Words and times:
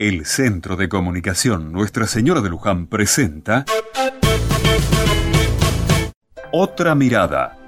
El 0.00 0.24
Centro 0.24 0.76
de 0.76 0.88
Comunicación 0.88 1.72
Nuestra 1.72 2.06
Señora 2.06 2.40
de 2.40 2.48
Luján 2.48 2.86
presenta 2.86 3.66
Otra 6.52 6.94
Mirada. 6.94 7.58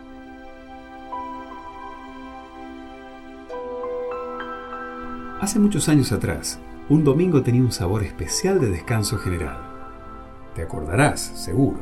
Hace 5.42 5.58
muchos 5.58 5.90
años 5.90 6.10
atrás, 6.10 6.58
un 6.88 7.04
domingo 7.04 7.42
tenía 7.42 7.60
un 7.60 7.70
sabor 7.70 8.02
especial 8.02 8.62
de 8.62 8.70
descanso 8.70 9.18
general. 9.18 9.58
Te 10.54 10.62
acordarás, 10.62 11.20
seguro. 11.20 11.80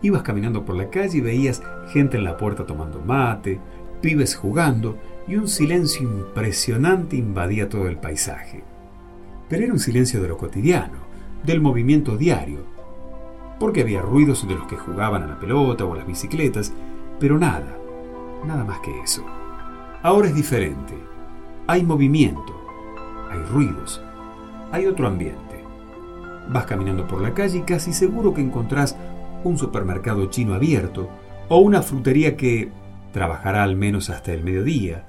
Ibas 0.00 0.22
caminando 0.22 0.64
por 0.64 0.76
la 0.76 0.90
calle 0.90 1.18
y 1.18 1.22
veías 1.22 1.60
gente 1.88 2.18
en 2.18 2.22
la 2.22 2.36
puerta 2.36 2.64
tomando 2.64 3.00
mate, 3.00 3.58
pibes 4.00 4.36
jugando 4.36 4.96
y 5.26 5.34
un 5.34 5.48
silencio 5.48 6.02
impresionante 6.02 7.16
invadía 7.16 7.68
todo 7.68 7.88
el 7.88 7.96
paisaje. 7.96 8.62
Pero 9.48 9.64
era 9.64 9.72
un 9.72 9.78
silencio 9.78 10.20
de 10.20 10.28
lo 10.28 10.36
cotidiano, 10.36 10.98
del 11.44 11.60
movimiento 11.60 12.16
diario, 12.16 12.60
porque 13.58 13.82
había 13.82 14.02
ruidos 14.02 14.46
de 14.46 14.54
los 14.54 14.66
que 14.66 14.76
jugaban 14.76 15.22
a 15.22 15.26
la 15.26 15.40
pelota 15.40 15.84
o 15.84 15.94
a 15.94 15.96
las 15.96 16.06
bicicletas, 16.06 16.72
pero 17.18 17.38
nada, 17.38 17.76
nada 18.46 18.64
más 18.64 18.80
que 18.80 19.00
eso. 19.00 19.24
Ahora 20.02 20.28
es 20.28 20.34
diferente. 20.34 20.94
Hay 21.66 21.82
movimiento, 21.82 22.54
hay 23.30 23.40
ruidos, 23.50 24.00
hay 24.70 24.86
otro 24.86 25.08
ambiente. 25.08 25.64
Vas 26.50 26.66
caminando 26.66 27.06
por 27.06 27.20
la 27.20 27.34
calle 27.34 27.58
y 27.58 27.62
casi 27.62 27.92
seguro 27.92 28.32
que 28.32 28.40
encontrás 28.40 28.96
un 29.44 29.58
supermercado 29.58 30.26
chino 30.26 30.54
abierto 30.54 31.08
o 31.48 31.58
una 31.58 31.82
frutería 31.82 32.36
que 32.36 32.70
trabajará 33.12 33.62
al 33.64 33.76
menos 33.76 34.10
hasta 34.10 34.32
el 34.32 34.44
mediodía. 34.44 35.04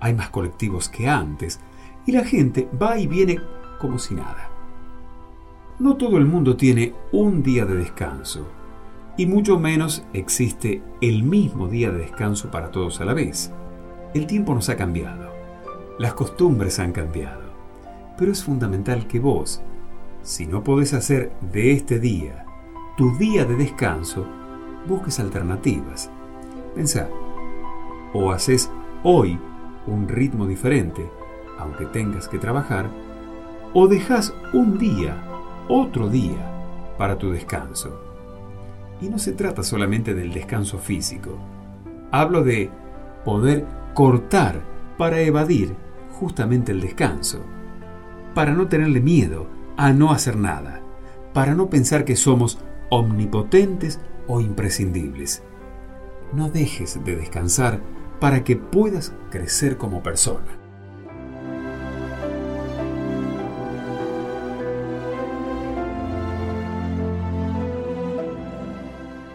Hay 0.00 0.14
más 0.14 0.28
colectivos 0.28 0.88
que 0.88 1.08
antes 1.08 1.60
y 2.06 2.12
la 2.12 2.24
gente 2.24 2.68
va 2.80 2.98
y 2.98 3.06
viene 3.06 3.40
como 3.78 3.98
si 3.98 4.14
nada. 4.14 4.50
No 5.78 5.96
todo 5.96 6.18
el 6.18 6.26
mundo 6.26 6.56
tiene 6.56 6.94
un 7.12 7.42
día 7.42 7.64
de 7.64 7.74
descanso 7.74 8.46
y 9.16 9.26
mucho 9.26 9.58
menos 9.58 10.04
existe 10.12 10.82
el 11.00 11.22
mismo 11.22 11.68
día 11.68 11.90
de 11.90 11.98
descanso 11.98 12.50
para 12.50 12.70
todos 12.70 13.00
a 13.00 13.04
la 13.04 13.14
vez. 13.14 13.52
El 14.12 14.26
tiempo 14.26 14.54
nos 14.54 14.68
ha 14.68 14.76
cambiado. 14.76 15.32
Las 15.98 16.14
costumbres 16.14 16.78
han 16.78 16.92
cambiado. 16.92 17.42
Pero 18.18 18.32
es 18.32 18.44
fundamental 18.44 19.06
que 19.06 19.20
vos, 19.20 19.62
si 20.22 20.46
no 20.46 20.62
podés 20.62 20.94
hacer 20.94 21.32
de 21.52 21.72
este 21.72 21.98
día 21.98 22.44
tu 22.96 23.16
día 23.16 23.44
de 23.44 23.56
descanso, 23.56 24.24
busques 24.88 25.18
alternativas. 25.18 26.10
Pensá, 26.74 27.08
o 28.12 28.30
haces 28.30 28.70
hoy 29.02 29.38
un 29.86 30.08
ritmo 30.08 30.46
diferente, 30.46 31.10
aunque 31.58 31.86
tengas 31.86 32.28
que 32.28 32.38
trabajar, 32.38 32.88
o 33.72 33.88
dejas 33.88 34.34
un 34.52 34.78
día, 34.78 35.16
otro 35.68 36.08
día, 36.08 36.54
para 36.98 37.18
tu 37.18 37.30
descanso. 37.30 38.00
Y 39.00 39.08
no 39.08 39.18
se 39.18 39.32
trata 39.32 39.62
solamente 39.62 40.14
del 40.14 40.32
descanso 40.32 40.78
físico. 40.78 41.38
Hablo 42.10 42.44
de 42.44 42.70
poder 43.24 43.66
cortar 43.94 44.62
para 44.96 45.20
evadir 45.20 45.74
justamente 46.12 46.72
el 46.72 46.80
descanso, 46.80 47.40
para 48.34 48.52
no 48.52 48.68
tenerle 48.68 49.00
miedo 49.00 49.46
a 49.76 49.92
no 49.92 50.12
hacer 50.12 50.36
nada, 50.36 50.80
para 51.32 51.54
no 51.54 51.68
pensar 51.68 52.04
que 52.04 52.16
somos 52.16 52.58
omnipotentes 52.90 54.00
o 54.28 54.40
imprescindibles. 54.40 55.42
No 56.32 56.48
dejes 56.48 57.02
de 57.04 57.16
descansar 57.16 57.80
para 58.20 58.44
que 58.44 58.56
puedas 58.56 59.12
crecer 59.30 59.76
como 59.76 60.02
persona. 60.02 60.63